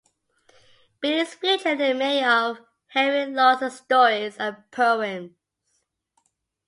[0.99, 2.57] Billies feature in many of
[2.87, 5.29] Henry Lawson's stories and poems.